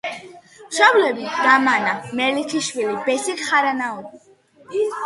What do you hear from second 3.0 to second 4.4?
ბესიკ ხარანაული.